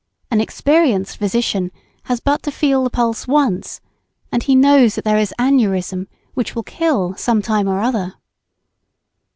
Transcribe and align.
An 0.31 0.41
experienced 0.41 1.17
physician 1.17 1.69
has 2.05 2.19
but 2.19 2.41
to 2.41 2.51
feel 2.51 2.83
the 2.83 2.89
pulse 2.89 3.27
once, 3.27 3.81
and 4.31 4.41
he 4.41 4.55
knows 4.55 4.95
that 4.95 5.05
there 5.05 5.19
is 5.19 5.31
aneurism 5.37 6.07
which 6.33 6.55
will 6.55 6.63
kill 6.63 7.13
some 7.13 7.39
time 7.43 7.69
or 7.69 7.81
other. 7.81 8.15